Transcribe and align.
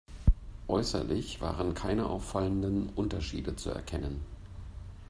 Äußerlich 0.67 1.41
waren 1.41 1.75
keine 1.75 2.07
auffallenden 2.09 2.89
Unterschiede 2.95 3.55
zu 3.55 3.69
erkennen. 3.69 4.25